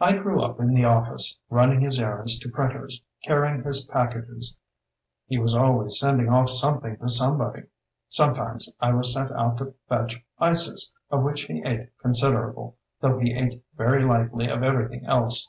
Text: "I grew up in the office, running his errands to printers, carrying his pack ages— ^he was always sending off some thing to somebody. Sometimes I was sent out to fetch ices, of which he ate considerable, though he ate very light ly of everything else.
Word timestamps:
"I 0.00 0.16
grew 0.16 0.42
up 0.42 0.58
in 0.58 0.74
the 0.74 0.84
office, 0.86 1.38
running 1.50 1.80
his 1.82 2.00
errands 2.00 2.36
to 2.40 2.48
printers, 2.50 3.04
carrying 3.22 3.62
his 3.62 3.84
pack 3.84 4.16
ages— 4.16 4.58
^he 5.30 5.40
was 5.40 5.54
always 5.54 6.00
sending 6.00 6.28
off 6.28 6.50
some 6.50 6.80
thing 6.80 6.96
to 6.96 7.08
somebody. 7.08 7.62
Sometimes 8.08 8.72
I 8.80 8.92
was 8.92 9.14
sent 9.14 9.30
out 9.30 9.58
to 9.58 9.74
fetch 9.88 10.20
ices, 10.40 10.92
of 11.12 11.22
which 11.22 11.42
he 11.42 11.62
ate 11.64 11.96
considerable, 11.98 12.76
though 12.98 13.20
he 13.20 13.32
ate 13.38 13.62
very 13.76 14.02
light 14.02 14.34
ly 14.34 14.46
of 14.46 14.64
everything 14.64 15.06
else. 15.06 15.48